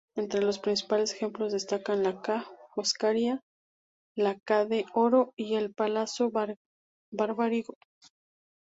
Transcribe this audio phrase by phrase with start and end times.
[0.15, 3.37] Entre los principales ejemplos, destacan la Ca' Foscari,
[4.17, 6.31] la Ca' d'Oro y el Palazzo
[7.11, 7.75] Barbarigo.